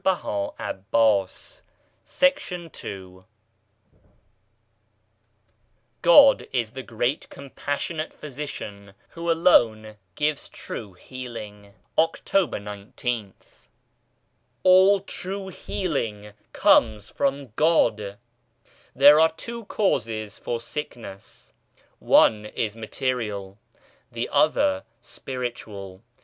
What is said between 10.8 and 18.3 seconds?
HEALING October igth, A LL true healing comes from God 1